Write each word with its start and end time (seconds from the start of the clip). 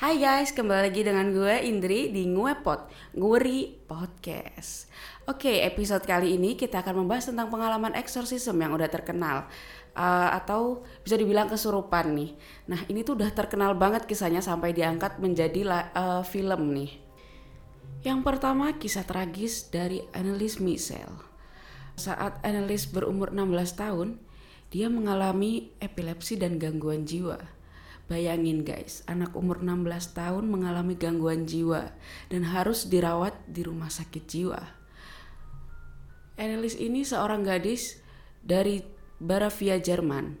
Hai 0.00 0.16
guys, 0.16 0.56
kembali 0.56 0.88
lagi 0.88 1.04
dengan 1.04 1.28
gue 1.28 1.60
Indri 1.60 2.08
di 2.08 2.24
Nguepot, 2.24 2.88
Nguri 3.20 3.84
Podcast. 3.84 4.88
Oke, 5.28 5.60
episode 5.60 6.08
kali 6.08 6.40
ini 6.40 6.56
kita 6.56 6.80
akan 6.80 7.04
membahas 7.04 7.28
tentang 7.28 7.52
pengalaman 7.52 7.92
eksorsisme 7.92 8.56
yang 8.56 8.72
udah 8.72 8.88
terkenal 8.88 9.44
uh, 9.92 10.28
atau 10.32 10.88
bisa 11.04 11.20
dibilang 11.20 11.52
kesurupan 11.52 12.16
nih. 12.16 12.32
Nah, 12.72 12.80
ini 12.88 13.04
tuh 13.04 13.20
udah 13.20 13.28
terkenal 13.28 13.76
banget 13.76 14.08
kisahnya 14.08 14.40
sampai 14.40 14.72
diangkat 14.72 15.20
menjadi 15.20 15.92
uh, 15.92 16.24
film 16.24 16.72
nih. 16.72 16.96
Yang 18.00 18.24
pertama 18.24 18.72
kisah 18.80 19.04
tragis 19.04 19.68
dari 19.68 20.00
Annelies 20.16 20.64
Michel. 20.64 21.12
Saat 22.00 22.40
Annelies 22.40 22.88
berumur 22.88 23.36
16 23.36 23.76
tahun, 23.76 24.16
dia 24.72 24.88
mengalami 24.88 25.76
epilepsi 25.76 26.40
dan 26.40 26.56
gangguan 26.56 27.04
jiwa 27.04 27.59
Bayangin 28.10 28.66
guys, 28.66 29.06
anak 29.06 29.38
umur 29.38 29.62
16 29.62 30.18
tahun 30.18 30.50
mengalami 30.50 30.98
gangguan 30.98 31.46
jiwa 31.46 31.94
dan 32.26 32.42
harus 32.42 32.90
dirawat 32.90 33.38
di 33.46 33.62
rumah 33.62 33.86
sakit 33.86 34.26
jiwa. 34.26 34.58
Annelies 36.34 36.74
ini 36.74 37.06
seorang 37.06 37.46
gadis 37.46 38.02
dari 38.42 38.82
Baravia, 39.22 39.78
Jerman. 39.78 40.34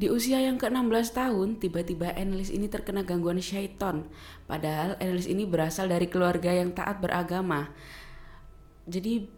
Di 0.00 0.08
usia 0.08 0.40
yang 0.40 0.56
ke-16 0.56 1.12
tahun, 1.12 1.60
tiba-tiba 1.60 2.16
Annelies 2.16 2.48
ini 2.48 2.72
terkena 2.72 3.04
gangguan 3.04 3.36
syaiton. 3.36 4.08
Padahal 4.48 4.96
Annelies 4.96 5.28
ini 5.28 5.44
berasal 5.44 5.92
dari 5.92 6.08
keluarga 6.08 6.56
yang 6.56 6.72
taat 6.72 7.04
beragama. 7.04 7.68
Jadi 8.88 9.28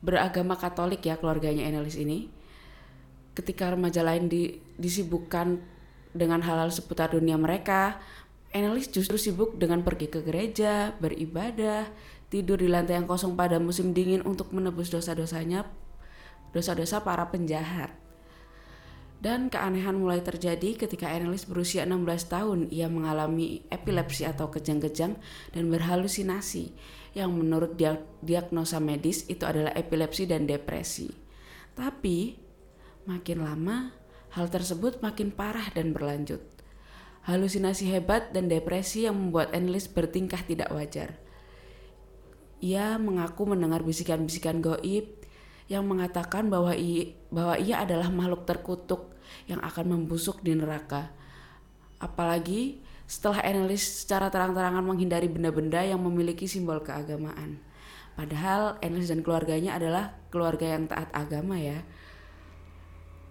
beragama 0.00 0.56
Katolik 0.56 1.04
ya 1.04 1.20
keluarganya 1.20 1.68
Annelies 1.68 2.00
ini. 2.00 2.32
Ketika 3.36 3.76
remaja 3.76 4.00
lain 4.00 4.32
di, 4.32 4.56
disibukkan 4.80 5.79
dengan 6.10 6.42
hal-hal 6.42 6.70
seputar 6.74 7.14
dunia 7.14 7.38
mereka, 7.38 7.98
Annelies 8.50 8.90
justru 8.90 9.14
sibuk 9.14 9.54
dengan 9.62 9.86
pergi 9.86 10.10
ke 10.10 10.26
gereja, 10.26 10.90
beribadah, 10.98 11.86
tidur 12.34 12.58
di 12.58 12.66
lantai 12.66 12.98
yang 12.98 13.06
kosong 13.06 13.38
pada 13.38 13.62
musim 13.62 13.94
dingin 13.94 14.26
untuk 14.26 14.50
menebus 14.50 14.90
dosa-dosanya, 14.90 15.70
dosa-dosa 16.50 17.06
para 17.06 17.30
penjahat. 17.30 17.94
Dan 19.20 19.52
keanehan 19.52 20.00
mulai 20.00 20.24
terjadi 20.24 20.80
ketika 20.80 21.12
Annelies 21.12 21.44
berusia 21.44 21.84
16 21.84 22.32
tahun. 22.32 22.58
Ia 22.72 22.88
mengalami 22.88 23.60
epilepsi 23.68 24.24
atau 24.24 24.48
kejang-kejang 24.48 25.12
dan 25.52 25.64
berhalusinasi 25.68 26.72
yang 27.12 27.28
menurut 27.36 27.76
diagnosa 28.24 28.80
medis 28.80 29.28
itu 29.28 29.44
adalah 29.44 29.76
epilepsi 29.76 30.24
dan 30.24 30.48
depresi. 30.48 31.12
Tapi 31.76 32.32
makin 33.04 33.38
lama 33.44 33.99
Hal 34.30 34.46
tersebut 34.46 35.02
makin 35.02 35.34
parah 35.34 35.70
dan 35.74 35.90
berlanjut. 35.90 36.38
Halusinasi 37.26 37.90
hebat 37.90 38.30
dan 38.30 38.46
depresi 38.46 39.04
yang 39.04 39.18
membuat 39.18 39.52
Enlis 39.52 39.90
bertingkah 39.90 40.40
tidak 40.46 40.70
wajar. 40.70 41.18
Ia 42.60 42.96
mengaku 43.00 43.48
mendengar 43.48 43.82
bisikan-bisikan 43.82 44.62
goib 44.62 45.20
yang 45.70 45.86
mengatakan 45.86 46.50
bahwa 46.50 46.74
ia, 46.74 47.14
bahwa 47.30 47.54
ia 47.58 47.82
adalah 47.82 48.10
makhluk 48.10 48.46
terkutuk 48.46 49.14
yang 49.46 49.62
akan 49.62 49.98
membusuk 49.98 50.42
di 50.42 50.54
neraka. 50.54 51.10
Apalagi 51.98 52.82
setelah 53.10 53.42
Enlis 53.42 54.06
secara 54.06 54.30
terang-terangan 54.30 54.86
menghindari 54.86 55.26
benda-benda 55.26 55.82
yang 55.82 55.98
memiliki 55.98 56.46
simbol 56.46 56.78
keagamaan. 56.78 57.58
Padahal 58.14 58.78
Enlis 58.78 59.10
dan 59.10 59.22
keluarganya 59.26 59.74
adalah 59.78 60.14
keluarga 60.30 60.78
yang 60.78 60.86
taat 60.86 61.10
agama 61.10 61.58
ya. 61.58 61.82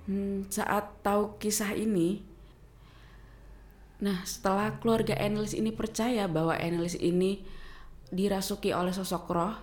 Hmm, 0.09 0.49
saat 0.49 1.05
tahu 1.05 1.37
kisah 1.37 1.77
ini, 1.77 2.25
nah 4.01 4.25
setelah 4.25 4.81
keluarga 4.81 5.13
Annelies 5.13 5.53
ini 5.53 5.69
percaya 5.69 6.25
bahwa 6.25 6.57
Annelies 6.57 6.97
ini 6.97 7.45
dirasuki 8.09 8.73
oleh 8.73 8.89
sosok 8.89 9.29
roh, 9.29 9.53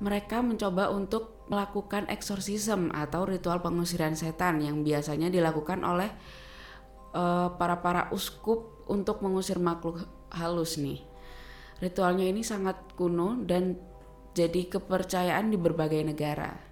mereka 0.00 0.40
mencoba 0.40 0.88
untuk 0.88 1.44
melakukan 1.52 2.08
eksorsisme 2.08 2.88
atau 2.96 3.28
ritual 3.28 3.60
pengusiran 3.60 4.16
setan 4.16 4.64
yang 4.64 4.80
biasanya 4.80 5.28
dilakukan 5.28 5.84
oleh 5.84 6.08
uh, 7.12 7.52
para 7.60 7.84
para 7.84 8.08
uskup 8.08 8.88
untuk 8.88 9.20
mengusir 9.20 9.60
makhluk 9.60 10.08
halus 10.32 10.80
nih. 10.80 11.04
Ritualnya 11.84 12.24
ini 12.24 12.40
sangat 12.40 12.96
kuno 12.96 13.36
dan 13.44 13.76
jadi 14.32 14.64
kepercayaan 14.64 15.52
di 15.52 15.60
berbagai 15.60 16.00
negara. 16.08 16.69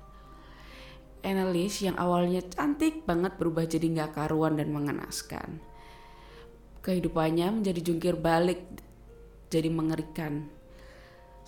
Annelies 1.26 1.82
yang 1.82 1.98
awalnya 1.98 2.42
cantik 2.46 3.02
banget 3.02 3.34
berubah 3.36 3.66
jadi 3.66 3.86
nggak 3.86 4.14
karuan 4.14 4.58
dan 4.58 4.70
mengenaskan. 4.70 5.58
Kehidupannya 6.82 7.60
menjadi 7.60 7.80
jungkir 7.82 8.14
balik, 8.16 8.62
jadi 9.50 9.68
mengerikan. 9.68 10.46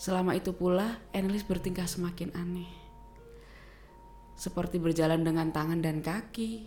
Selama 0.01 0.33
itu 0.33 0.57
pula, 0.57 0.99
Annelies 1.13 1.45
bertingkah 1.45 1.85
semakin 1.85 2.33
aneh. 2.33 2.71
Seperti 4.35 4.81
berjalan 4.81 5.21
dengan 5.21 5.53
tangan 5.53 5.85
dan 5.85 6.01
kaki, 6.01 6.65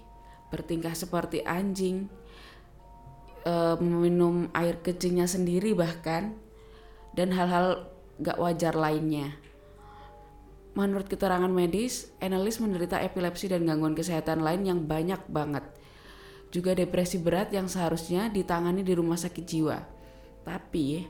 bertingkah 0.53 0.93
seperti 0.93 1.41
anjing, 1.41 2.05
e, 3.41 3.53
meminum 3.81 4.53
air 4.53 4.77
kecilnya 4.85 5.25
sendiri 5.25 5.73
bahkan, 5.73 6.37
dan 7.17 7.33
hal-hal 7.33 7.89
gak 8.21 8.37
wajar 8.37 8.77
lainnya. 8.77 9.33
Menurut 10.73 11.05
keterangan 11.05 11.49
medis, 11.53 12.09
Annelies 12.17 12.57
menderita 12.57 12.97
epilepsi 12.97 13.45
dan 13.45 13.69
gangguan 13.69 13.93
kesehatan 13.93 14.41
lain 14.41 14.65
yang 14.65 14.79
banyak 14.89 15.21
banget. 15.29 15.61
Juga 16.49 16.73
depresi 16.73 17.21
berat 17.21 17.53
yang 17.53 17.69
seharusnya 17.69 18.33
ditangani 18.33 18.81
di 18.81 18.93
rumah 18.97 19.17
sakit 19.17 19.45
jiwa. 19.45 19.77
Tapi, 20.41 21.05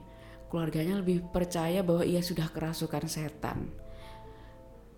keluarganya 0.52 1.00
lebih 1.00 1.24
percaya 1.32 1.80
bahwa 1.80 2.04
ia 2.04 2.20
sudah 2.20 2.52
kerasukan 2.52 3.08
setan. 3.08 3.72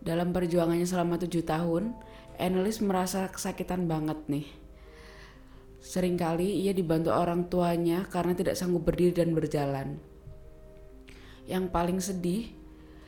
Dalam 0.01 0.33
perjuangannya 0.33 0.85
selama 0.85 1.21
tujuh 1.21 1.45
tahun, 1.45 1.93
Annelies 2.41 2.81
merasa 2.81 3.29
kesakitan 3.29 3.85
banget 3.85 4.17
nih. 4.25 4.49
Seringkali 5.85 6.65
ia 6.65 6.73
dibantu 6.73 7.13
orang 7.13 7.45
tuanya 7.45 8.09
karena 8.09 8.33
tidak 8.33 8.57
sanggup 8.57 8.89
berdiri 8.89 9.13
dan 9.13 9.37
berjalan. 9.37 10.01
Yang 11.45 11.65
paling 11.69 11.99
sedih, 12.01 12.49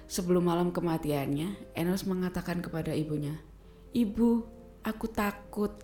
Sebelum 0.07 0.47
malam 0.47 0.71
kematiannya, 0.71 1.75
Enos 1.75 2.07
mengatakan 2.07 2.63
kepada 2.63 2.95
ibunya, 2.95 3.43
"Ibu, 3.91 4.43
aku 4.87 5.05
takut." 5.11 5.83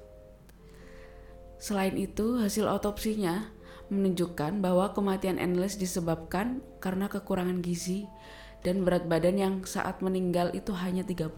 Selain 1.59 1.95
itu, 1.99 2.39
hasil 2.39 2.67
otopsinya 2.71 3.51
menunjukkan 3.91 4.63
bahwa 4.63 4.95
kematian 4.95 5.35
Enos 5.35 5.75
disebabkan 5.75 6.63
karena 6.79 7.11
kekurangan 7.11 7.59
gizi 7.59 8.07
dan 8.63 8.87
berat 8.87 9.11
badan 9.11 9.35
yang 9.35 9.55
saat 9.67 9.99
meninggal 9.99 10.55
itu 10.55 10.71
hanya 10.71 11.03
31 11.03 11.35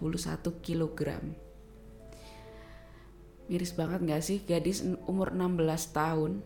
kg. 0.61 1.25
Miris 3.45 3.73
banget 3.77 3.99
gak 4.05 4.23
sih 4.25 4.41
gadis 4.45 4.81
umur 5.05 5.33
16 5.33 5.93
tahun 5.93 6.41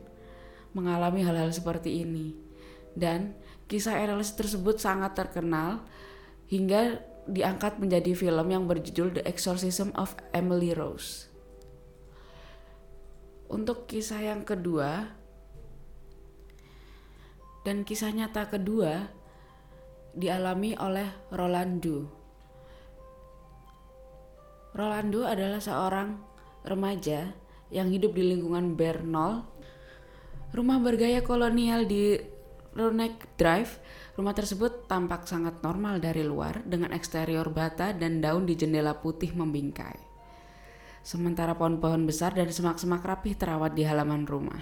mengalami 0.72 1.24
hal-hal 1.24 1.52
seperti 1.52 2.04
ini. 2.04 2.36
Dan 2.96 3.36
kisah 3.72 3.96
Enes 4.00 4.36
tersebut 4.36 4.80
sangat 4.80 5.16
terkenal 5.16 5.84
hingga 6.50 7.06
diangkat 7.30 7.78
menjadi 7.78 8.18
film 8.18 8.48
yang 8.50 8.66
berjudul 8.66 9.22
The 9.22 9.24
Exorcism 9.30 9.94
of 9.94 10.18
Emily 10.34 10.74
Rose. 10.74 11.30
Untuk 13.50 13.86
kisah 13.86 14.22
yang 14.22 14.42
kedua 14.46 15.14
dan 17.66 17.86
kisah 17.86 18.10
nyata 18.10 18.50
kedua 18.50 19.10
dialami 20.18 20.74
oleh 20.78 21.06
Rolando. 21.30 22.10
Rolando 24.74 25.26
adalah 25.26 25.62
seorang 25.62 26.18
remaja 26.66 27.34
yang 27.70 27.94
hidup 27.94 28.18
di 28.18 28.26
lingkungan 28.26 28.74
Bernal, 28.74 29.46
rumah 30.54 30.82
bergaya 30.82 31.22
kolonial 31.22 31.86
di 31.86 32.18
Runek 32.74 33.38
Drive, 33.38 33.82
rumah 34.20 34.36
tersebut 34.36 34.84
tampak 34.92 35.24
sangat 35.24 35.64
normal 35.64 36.04
dari 36.04 36.28
luar 36.28 36.60
dengan 36.68 36.92
eksterior 36.92 37.48
bata 37.56 37.96
dan 37.96 38.20
daun 38.20 38.44
di 38.44 38.52
jendela 38.60 39.00
putih 39.00 39.32
membingkai. 39.32 39.96
Sementara 41.00 41.56
pohon-pohon 41.56 42.04
besar 42.04 42.36
dan 42.36 42.52
semak-semak 42.52 43.00
rapih 43.00 43.40
terawat 43.40 43.72
di 43.72 43.88
halaman 43.88 44.28
rumah. 44.28 44.60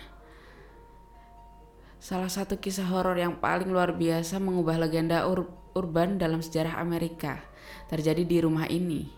Salah 1.98 2.30
satu 2.30 2.62
kisah 2.62 2.86
horor 2.86 3.18
yang 3.18 3.42
paling 3.42 3.74
luar 3.74 3.98
biasa 3.98 4.38
mengubah 4.38 4.78
legenda 4.78 5.26
ur 5.26 5.50
urban 5.74 6.22
dalam 6.22 6.46
sejarah 6.46 6.78
Amerika 6.78 7.42
terjadi 7.90 8.22
di 8.22 8.38
rumah 8.38 8.70
ini. 8.70 9.10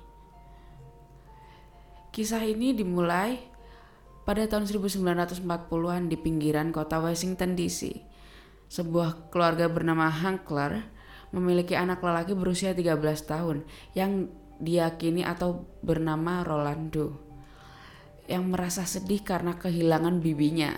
Kisah 2.16 2.48
ini 2.48 2.72
dimulai 2.72 3.44
pada 4.24 4.48
tahun 4.48 4.64
1940-an 4.72 6.08
di 6.08 6.16
pinggiran 6.16 6.72
kota 6.72 7.04
Washington 7.04 7.60
DC 7.60 8.09
sebuah 8.70 9.34
keluarga 9.34 9.66
bernama 9.68 10.08
Hankler 10.08 10.86
memiliki 11.34 11.74
anak 11.74 12.02
lelaki 12.02 12.38
berusia 12.38 12.72
13 12.74 12.96
tahun 13.26 13.66
yang 13.98 14.30
diyakini 14.62 15.26
atau 15.26 15.66
bernama 15.82 16.46
Rolando 16.46 17.18
yang 18.30 18.46
merasa 18.50 18.86
sedih 18.86 19.26
karena 19.26 19.58
kehilangan 19.58 20.22
bibinya. 20.22 20.74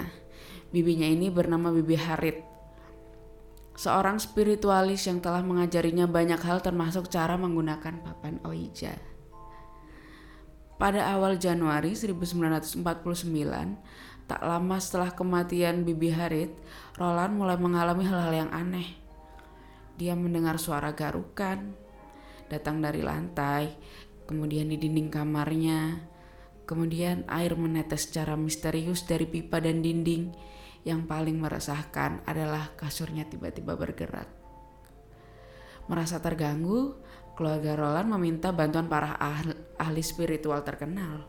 Bibinya 0.72 1.04
ini 1.04 1.28
bernama 1.28 1.68
Bibi 1.76 2.00
Harit 2.00 2.52
seorang 3.82 4.20
spiritualis 4.20 5.08
yang 5.08 5.24
telah 5.24 5.42
mengajarinya 5.42 6.06
banyak 6.06 6.38
hal 6.44 6.62
termasuk 6.62 7.10
cara 7.10 7.34
menggunakan 7.40 8.04
papan 8.04 8.38
Ouija. 8.46 8.94
Pada 10.78 11.14
awal 11.14 11.38
Januari 11.38 11.94
1949, 11.94 12.86
tak 14.32 14.48
lama 14.48 14.80
setelah 14.80 15.12
kematian 15.12 15.84
Bibi 15.84 16.16
Harit, 16.16 16.56
Roland 16.96 17.36
mulai 17.36 17.60
mengalami 17.60 18.08
hal-hal 18.08 18.48
yang 18.48 18.52
aneh. 18.56 18.96
Dia 20.00 20.16
mendengar 20.16 20.56
suara 20.56 20.96
garukan 20.96 21.76
datang 22.48 22.80
dari 22.80 23.04
lantai, 23.04 23.76
kemudian 24.32 24.72
di 24.72 24.80
dinding 24.80 25.12
kamarnya, 25.12 26.08
kemudian 26.64 27.28
air 27.28 27.60
menetes 27.60 28.08
secara 28.08 28.40
misterius 28.40 29.04
dari 29.04 29.28
pipa 29.28 29.60
dan 29.60 29.84
dinding. 29.84 30.32
Yang 30.88 31.12
paling 31.12 31.36
meresahkan 31.36 32.24
adalah 32.24 32.72
kasurnya 32.80 33.28
tiba-tiba 33.28 33.76
bergerak. 33.76 34.32
Merasa 35.92 36.24
terganggu, 36.24 36.96
keluarga 37.36 37.76
Roland 37.76 38.16
meminta 38.16 38.56
bantuan 38.56 38.88
para 38.88 39.12
ahli, 39.76 40.00
spiritual 40.02 40.64
terkenal. 40.64 41.28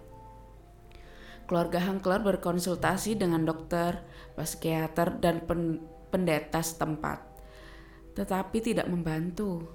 Keluarga 1.53 1.85
Hankler 1.85 2.25
berkonsultasi 2.25 3.21
dengan 3.21 3.45
dokter, 3.45 4.01
psikiater, 4.41 5.21
dan 5.21 5.45
pen, 5.45 5.85
pendeta 6.09 6.65
setempat, 6.65 7.21
tetapi 8.17 8.57
tidak 8.65 8.89
membantu. 8.89 9.69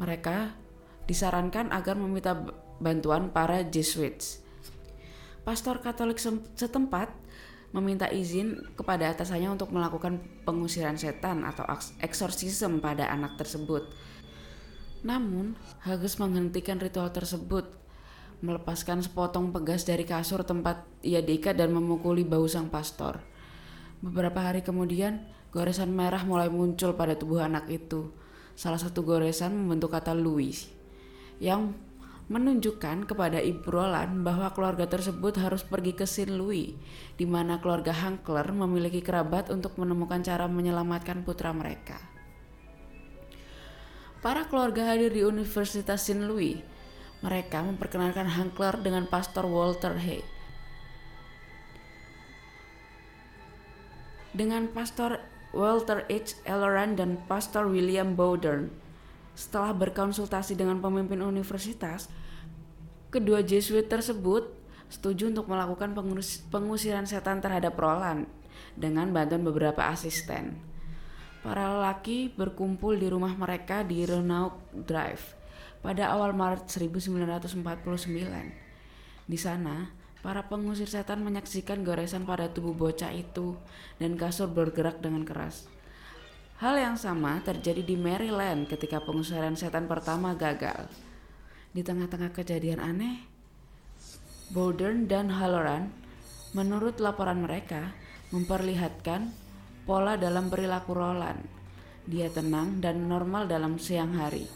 Mereka 0.00 0.56
disarankan 1.04 1.68
agar 1.68 2.00
meminta 2.00 2.32
bantuan 2.80 3.28
para 3.28 3.60
Jesuits. 3.60 4.40
Pastor 5.44 5.84
Katolik 5.84 6.16
setempat 6.56 7.12
meminta 7.76 8.08
izin 8.08 8.64
kepada 8.72 9.12
atasannya 9.12 9.52
untuk 9.52 9.68
melakukan 9.68 10.24
pengusiran 10.48 10.96
setan 10.96 11.44
atau 11.44 11.68
eksorsisme 12.00 12.80
pada 12.80 13.04
anak 13.04 13.36
tersebut. 13.36 13.84
Namun, 15.04 15.60
Hages 15.84 16.16
menghentikan 16.16 16.80
ritual 16.80 17.12
tersebut, 17.12 17.68
melepaskan 18.38 19.02
sepotong 19.02 19.50
pegas 19.50 19.82
dari 19.82 20.06
kasur 20.06 20.46
tempat 20.46 20.86
ia 21.02 21.18
diikat 21.18 21.58
dan 21.58 21.74
memukuli 21.74 22.22
bau 22.22 22.46
sang 22.46 22.70
pastor. 22.70 23.18
Beberapa 23.98 24.38
hari 24.38 24.62
kemudian, 24.62 25.26
goresan 25.50 25.90
merah 25.90 26.22
mulai 26.22 26.46
muncul 26.46 26.94
pada 26.94 27.18
tubuh 27.18 27.42
anak 27.42 27.66
itu. 27.66 28.14
Salah 28.54 28.78
satu 28.78 29.02
goresan 29.02 29.54
membentuk 29.54 29.90
kata 29.90 30.14
Louis, 30.14 30.70
yang 31.42 31.74
menunjukkan 32.28 33.08
kepada 33.08 33.40
Ibu 33.40 33.64
Roland 33.72 34.20
bahwa 34.20 34.52
keluarga 34.52 34.84
tersebut 34.84 35.40
harus 35.40 35.64
pergi 35.64 35.96
ke 35.96 36.04
Saint 36.04 36.30
Louis, 36.30 36.76
di 37.16 37.24
mana 37.24 37.58
keluarga 37.58 37.90
Hankler 37.90 38.52
memiliki 38.52 39.00
kerabat 39.00 39.48
untuk 39.48 39.80
menemukan 39.80 40.20
cara 40.20 40.44
menyelamatkan 40.44 41.24
putra 41.24 41.56
mereka. 41.56 41.96
Para 44.18 44.44
keluarga 44.50 44.92
hadir 44.92 45.14
di 45.14 45.22
Universitas 45.22 46.04
Saint 46.04 46.26
Louis. 46.26 46.60
Mereka 47.18 47.66
memperkenalkan 47.66 48.30
Hankler 48.30 48.78
dengan 48.78 49.10
Pastor 49.10 49.42
Walter 49.50 49.98
Hay. 49.98 50.22
Dengan 54.30 54.70
Pastor 54.70 55.18
Walter 55.50 56.06
H. 56.06 56.38
Elleran 56.46 56.94
dan 56.94 57.18
Pastor 57.26 57.66
William 57.66 58.14
Bowdern, 58.14 58.70
setelah 59.34 59.74
berkonsultasi 59.74 60.54
dengan 60.54 60.78
pemimpin 60.78 61.18
universitas, 61.18 62.06
kedua 63.10 63.42
Jesuit 63.42 63.90
tersebut 63.90 64.54
setuju 64.86 65.34
untuk 65.34 65.50
melakukan 65.50 65.98
pengusiran 66.54 67.02
setan 67.02 67.42
terhadap 67.42 67.74
Roland 67.74 68.30
dengan 68.78 69.10
bantuan 69.10 69.42
beberapa 69.42 69.90
asisten. 69.90 70.54
Para 71.42 71.74
lelaki 71.74 72.30
berkumpul 72.30 72.94
di 72.94 73.10
rumah 73.10 73.34
mereka 73.34 73.82
di 73.82 74.06
Renault 74.06 74.54
Drive 74.70 75.38
pada 75.80 76.10
awal 76.12 76.34
Maret 76.34 76.66
1949. 76.66 77.62
Di 79.28 79.38
sana, 79.38 79.92
para 80.24 80.50
pengusir 80.50 80.90
setan 80.90 81.22
menyaksikan 81.22 81.86
goresan 81.86 82.26
pada 82.26 82.50
tubuh 82.50 82.74
bocah 82.74 83.14
itu 83.14 83.54
dan 84.02 84.18
kasur 84.18 84.50
bergerak 84.50 84.98
dengan 84.98 85.22
keras. 85.22 85.70
Hal 86.58 86.74
yang 86.74 86.98
sama 86.98 87.38
terjadi 87.46 87.86
di 87.86 87.94
Maryland 87.94 88.66
ketika 88.66 88.98
pengusiran 88.98 89.54
setan 89.54 89.86
pertama 89.86 90.34
gagal. 90.34 90.90
Di 91.70 91.86
tengah-tengah 91.86 92.34
kejadian 92.34 92.82
aneh, 92.82 93.22
Bowden 94.50 95.06
dan 95.06 95.30
Halloran, 95.30 95.94
menurut 96.56 96.98
laporan 96.98 97.46
mereka, 97.46 97.94
memperlihatkan 98.34 99.30
pola 99.86 100.18
dalam 100.18 100.50
perilaku 100.50 100.96
Roland. 100.96 101.44
Dia 102.08 102.32
tenang 102.32 102.80
dan 102.80 103.06
normal 103.06 103.46
dalam 103.46 103.76
siang 103.76 104.16
hari, 104.16 104.48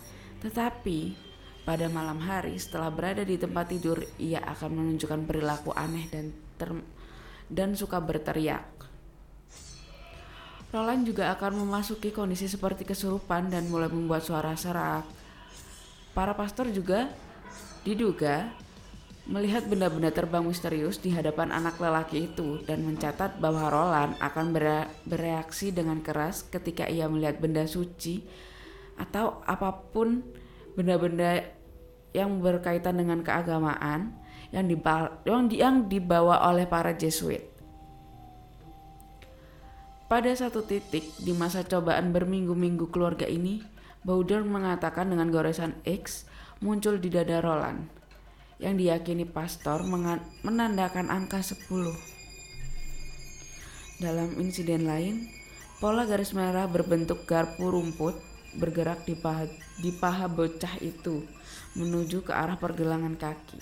tetapi 0.43 1.15
pada 1.63 1.87
malam 1.87 2.19
hari 2.19 2.59
setelah 2.59 2.91
berada 2.91 3.23
di 3.23 3.39
tempat 3.39 3.71
tidur, 3.71 4.03
ia 4.19 4.43
akan 4.43 4.83
menunjukkan 4.83 5.23
perilaku 5.23 5.71
aneh 5.79 6.11
dan 6.11 6.35
dan 7.47 7.79
suka 7.79 8.03
berteriak. 8.03 8.67
Roland 10.73 11.05
juga 11.05 11.31
akan 11.37 11.63
memasuki 11.63 12.11
kondisi 12.11 12.49
seperti 12.49 12.89
kesurupan 12.89 13.53
dan 13.53 13.69
mulai 13.69 13.93
membuat 13.93 14.25
suara 14.25 14.57
serak. 14.57 15.05
Para 16.17 16.33
pastor 16.33 16.73
juga 16.73 17.13
diduga 17.85 18.49
melihat 19.29 19.63
benda-benda 19.71 20.11
terbang 20.11 20.43
misterius 20.43 20.99
di 20.99 21.15
hadapan 21.15 21.55
anak 21.55 21.79
lelaki 21.79 22.27
itu 22.27 22.59
dan 22.67 22.83
mencatat 22.83 23.39
bahwa 23.39 23.71
Roland 23.71 24.19
akan 24.19 24.51
bereaksi 25.07 25.71
dengan 25.71 26.03
keras 26.03 26.43
ketika 26.51 26.91
ia 26.91 27.07
melihat 27.07 27.39
benda 27.39 27.69
suci 27.69 28.25
atau 28.97 29.41
apa 29.49 29.73
pun 29.93 30.25
benda-benda 30.77 31.45
yang 32.13 32.41
berkaitan 32.45 33.01
dengan 33.01 33.25
keagamaan 33.25 34.13
yang 34.53 34.69
dibawa 35.89 36.45
oleh 36.53 36.69
para 36.69 36.93
Jesuit. 36.93 37.41
Pada 40.13 40.29
satu 40.37 40.61
titik 40.61 41.09
di 41.25 41.33
masa 41.33 41.65
cobaan 41.65 42.13
berminggu-minggu 42.13 42.93
keluarga 42.93 43.25
ini, 43.25 43.65
Bowder 44.05 44.45
mengatakan 44.45 45.09
dengan 45.09 45.33
goresan 45.33 45.73
X 45.89 46.29
muncul 46.61 47.01
di 47.01 47.09
dada 47.09 47.41
Roland, 47.41 47.89
yang 48.61 48.77
diyakini 48.77 49.25
pastor 49.25 49.81
menandakan 50.45 51.09
angka 51.09 51.41
10. 51.41 51.65
Dalam 54.05 54.37
insiden 54.37 54.85
lain, 54.85 55.33
pola 55.81 56.05
garis 56.05 56.37
merah 56.37 56.69
berbentuk 56.69 57.25
garpu 57.25 57.73
rumput 57.73 58.32
bergerak 58.57 59.05
di 59.09 59.17
paha, 59.17 59.49
di 59.81 59.91
paha 59.95 60.29
bocah 60.29 60.77
itu 60.85 61.25
menuju 61.77 62.27
ke 62.27 62.33
arah 62.33 62.57
pergelangan 62.61 63.17
kaki. 63.17 63.61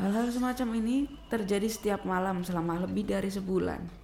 Hal-hal 0.00 0.32
semacam 0.32 0.68
ini 0.80 0.96
terjadi 1.28 1.68
setiap 1.68 2.08
malam 2.08 2.40
selama 2.40 2.80
lebih 2.82 3.04
dari 3.04 3.28
sebulan 3.28 4.00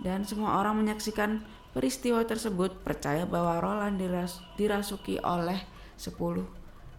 dan 0.00 0.24
semua 0.24 0.56
orang 0.60 0.80
menyaksikan 0.80 1.44
peristiwa 1.76 2.24
tersebut 2.24 2.80
percaya 2.80 3.28
bahwa 3.28 3.60
Roland 3.60 4.00
diras 4.00 4.40
dirasuki 4.56 5.20
oleh 5.20 5.60
10 6.00 6.16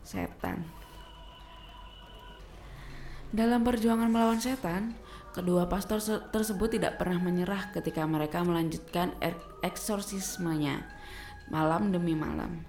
setan. 0.05 0.63
Dalam 3.31 3.63
perjuangan 3.65 4.11
melawan 4.11 4.37
setan, 4.37 4.93
kedua 5.33 5.65
pastor 5.65 5.97
tersebut 6.29 6.77
tidak 6.77 7.01
pernah 7.01 7.17
menyerah 7.17 7.73
ketika 7.73 8.05
mereka 8.05 8.43
melanjutkan 8.43 9.15
eksorsismenya 9.63 10.83
malam 11.51 11.91
demi 11.91 12.15
malam. 12.15 12.63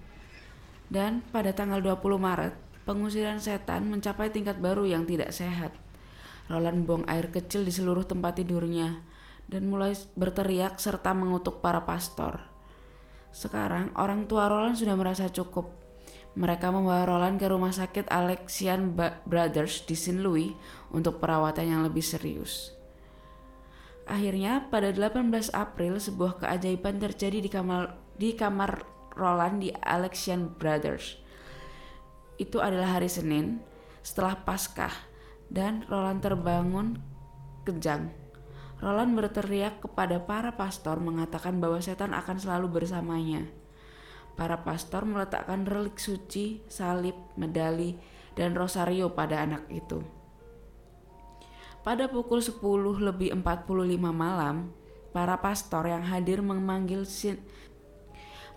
Dan 0.90 1.22
pada 1.30 1.54
tanggal 1.54 1.80
20 1.80 2.02
Maret, 2.18 2.54
pengusiran 2.82 3.38
setan 3.38 3.88
mencapai 3.88 4.28
tingkat 4.28 4.58
baru 4.58 4.84
yang 4.84 5.06
tidak 5.06 5.30
sehat. 5.30 5.72
Roland 6.50 6.84
buang 6.84 7.06
air 7.06 7.30
kecil 7.30 7.62
di 7.62 7.70
seluruh 7.72 8.02
tempat 8.02 8.42
tidurnya 8.42 9.00
dan 9.46 9.70
mulai 9.70 9.94
berteriak 10.18 10.82
serta 10.82 11.14
mengutuk 11.14 11.62
para 11.62 11.86
pastor. 11.86 12.42
Sekarang 13.32 13.94
orang 13.96 14.28
tua 14.28 14.50
Roland 14.50 14.76
sudah 14.76 14.98
merasa 14.98 15.30
cukup. 15.32 15.72
Mereka 16.36 16.72
membawa 16.72 17.04
Roland 17.04 17.36
ke 17.36 17.46
rumah 17.48 17.72
sakit 17.72 18.08
Alexian 18.08 18.92
Brothers 19.28 19.84
di 19.84 19.96
St. 19.96 20.20
Louis 20.20 20.52
untuk 20.92 21.20
perawatan 21.20 21.68
yang 21.68 21.80
lebih 21.84 22.04
serius. 22.04 22.81
Akhirnya 24.06 24.66
pada 24.68 24.90
18 24.90 25.52
April 25.54 25.98
sebuah 26.02 26.42
keajaiban 26.42 26.98
terjadi 26.98 27.38
di 27.38 27.50
kamar 27.50 27.96
di 28.18 28.34
kamar 28.34 28.82
Roland 29.14 29.62
di 29.62 29.70
Alexian 29.70 30.52
Brothers. 30.58 31.18
Itu 32.36 32.58
adalah 32.58 32.98
hari 32.98 33.08
Senin 33.08 33.62
setelah 34.02 34.42
Paskah 34.42 34.92
dan 35.46 35.86
Roland 35.86 36.18
terbangun 36.24 36.98
kejang 37.62 38.10
Roland 38.82 39.14
berteriak 39.14 39.78
kepada 39.78 40.18
para 40.18 40.58
pastor 40.58 40.98
mengatakan 40.98 41.62
bahwa 41.62 41.78
setan 41.78 42.10
akan 42.18 42.34
selalu 42.34 42.82
bersamanya. 42.82 43.46
Para 44.34 44.66
pastor 44.66 45.06
meletakkan 45.06 45.62
relik 45.62 46.02
suci, 46.02 46.66
salib, 46.66 47.14
medali, 47.38 47.94
dan 48.34 48.58
rosario 48.58 49.14
pada 49.14 49.46
anak 49.46 49.70
itu. 49.70 50.02
Pada 51.82 52.06
pukul 52.06 52.38
10 52.38 52.62
lebih 53.02 53.34
45 53.34 53.98
malam, 54.14 54.70
para 55.10 55.34
pastor 55.42 55.90
yang 55.90 56.06
hadir 56.06 56.38
memanggil 56.38 57.02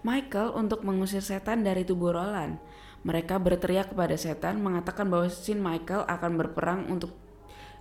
Michael 0.05 0.53
untuk 0.53 0.85
mengusir 0.85 1.25
setan 1.25 1.65
dari 1.65 1.81
tubuh 1.81 2.13
Roland. 2.13 2.61
Mereka 3.01 3.41
berteriak 3.41 3.97
kepada 3.97 4.13
setan 4.13 4.61
mengatakan 4.61 5.09
bahwa 5.09 5.25
Sin 5.33 5.57
Michael 5.57 6.05
akan 6.05 6.31
berperang 6.37 6.85
untuk 6.85 7.17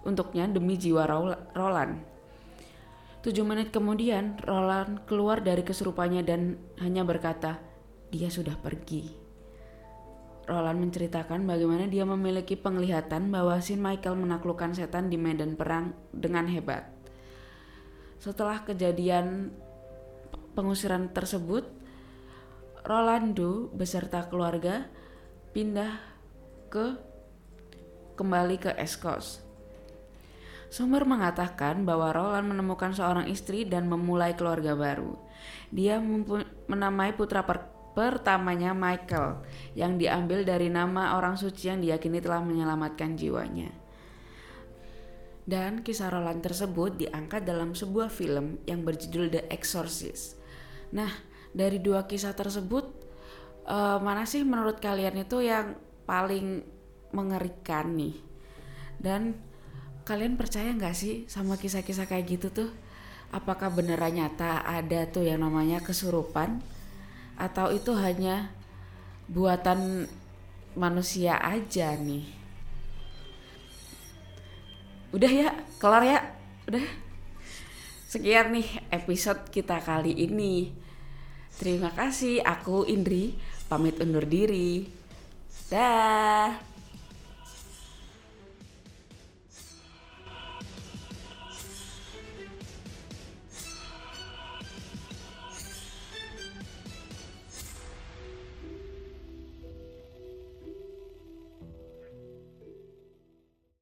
untuknya 0.09 0.49
demi 0.49 0.81
jiwa 0.81 1.05
Roland. 1.53 2.01
Tujuh 3.21 3.45
menit 3.45 3.69
kemudian, 3.69 4.41
Roland 4.45 5.05
keluar 5.05 5.45
dari 5.45 5.61
kesurupannya 5.61 6.25
dan 6.25 6.57
hanya 6.81 7.05
berkata, 7.05 7.61
dia 8.09 8.33
sudah 8.33 8.57
pergi. 8.57 9.24
Roland 10.45 10.77
menceritakan 10.77 11.49
bagaimana 11.49 11.89
dia 11.89 12.05
memiliki 12.05 12.53
penglihatan 12.53 13.33
bahwa 13.33 13.57
Sin 13.65 13.81
Michael 13.81 14.21
menaklukkan 14.21 14.77
setan 14.77 15.09
di 15.09 15.17
medan 15.17 15.57
perang 15.57 15.97
dengan 16.13 16.45
hebat. 16.49 16.85
Setelah 18.21 18.61
kejadian 18.65 19.53
pengusiran 20.53 21.13
tersebut, 21.13 21.65
Rolando 22.85 23.73
beserta 23.73 24.29
keluarga 24.29 24.85
pindah 25.57 25.97
ke 26.69 27.01
kembali 28.21 28.57
ke 28.61 28.71
Eskos. 28.77 29.41
Sumber 30.69 31.07
mengatakan 31.07 31.87
bahwa 31.87 32.13
Roland 32.13 32.51
menemukan 32.51 32.93
seorang 32.93 33.31
istri 33.31 33.65
dan 33.65 33.87
memulai 33.87 34.37
keluarga 34.37 34.75
baru. 34.77 35.17
Dia 35.71 36.03
menamai 36.67 37.15
putra 37.15 37.47
per 37.47 37.71
pertamanya 37.95 38.75
Michael 38.75 39.47
yang 39.79 39.97
diambil 39.97 40.43
dari 40.43 40.67
nama 40.67 41.15
orang 41.15 41.39
suci 41.39 41.71
yang 41.71 41.79
diyakini 41.79 42.19
telah 42.19 42.43
menyelamatkan 42.43 43.15
jiwanya. 43.15 43.71
Dan 45.45 45.87
kisah 45.87 46.11
Roland 46.11 46.43
tersebut 46.43 46.99
diangkat 46.99 47.47
dalam 47.47 47.77
sebuah 47.77 48.11
film 48.11 48.59
yang 48.67 48.83
berjudul 48.83 49.31
The 49.31 49.43
Exorcist. 49.53 50.41
Nah, 50.91 51.13
dari 51.55 51.79
dua 51.79 52.09
kisah 52.09 52.35
tersebut, 52.35 52.89
uh, 53.69 54.01
mana 54.01 54.25
sih 54.25 54.43
menurut 54.43 54.81
kalian 54.81 55.21
itu 55.21 55.45
yang 55.45 55.77
paling 56.09 56.65
mengerikan 57.13 57.93
nih? 57.93 58.17
Dan 58.97 59.37
kalian 60.09 60.41
percaya 60.41 60.73
nggak 60.73 60.97
sih 60.97 61.29
sama 61.29 61.61
kisah-kisah 61.61 62.09
kayak 62.09 62.41
gitu 62.41 62.49
tuh? 62.49 62.71
Apakah 63.29 63.69
beneran 63.69 64.17
nyata 64.17 64.65
ada 64.65 65.05
tuh 65.13 65.29
yang 65.29 65.45
namanya 65.45 65.85
kesurupan? 65.85 66.65
Atau 67.35 67.71
itu 67.75 67.95
hanya 67.97 68.51
buatan 69.31 70.11
manusia 70.75 71.39
aja 71.39 71.95
nih? 71.99 72.27
Udah 75.15 75.31
ya 75.31 75.51
kelar 75.79 76.03
ya? 76.03 76.21
Udah? 76.67 76.87
Sekian 78.11 78.55
nih 78.55 78.69
episode 78.91 79.51
kita 79.51 79.79
kali 79.83 80.15
ini. 80.15 80.75
Terima 81.55 81.95
kasih 81.95 82.43
aku 82.43 82.83
Indri 82.87 83.39
pamit 83.71 83.99
undur 84.03 84.27
diri. 84.27 84.91
Dah 85.71 86.74